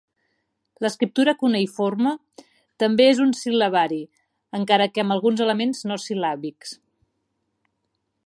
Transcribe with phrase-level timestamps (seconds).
[0.83, 2.13] L'escriptura cuneïforme
[2.83, 4.01] també és un sil·labari,
[4.61, 6.75] encara que amb alguns elements no sil·làbics.